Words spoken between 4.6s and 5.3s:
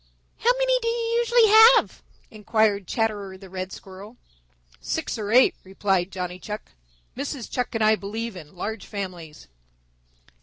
"Six